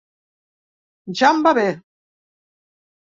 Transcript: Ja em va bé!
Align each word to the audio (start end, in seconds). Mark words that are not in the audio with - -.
Ja 1.19 1.29
em 1.33 1.43
va 1.47 1.51
bé! 1.59 1.65